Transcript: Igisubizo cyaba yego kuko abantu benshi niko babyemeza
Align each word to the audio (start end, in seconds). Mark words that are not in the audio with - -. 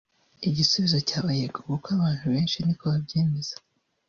Igisubizo 0.47 0.97
cyaba 1.07 1.29
yego 1.39 1.57
kuko 1.67 1.87
abantu 1.97 2.23
benshi 2.33 2.57
niko 2.61 2.83
babyemeza 2.93 3.55